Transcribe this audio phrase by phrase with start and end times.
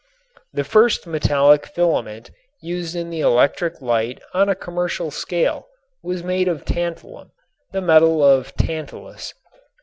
[0.51, 5.67] The first metallic filament used in the electric light on a commercial scale
[6.01, 7.29] was made of tantalum,
[7.71, 9.35] the metal of Tantalus.